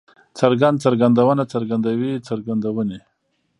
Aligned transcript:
څرګند، 0.39 0.77
څرګندونه، 0.85 1.43
څرګندوی، 1.53 2.13
څرګندونې 2.27 2.99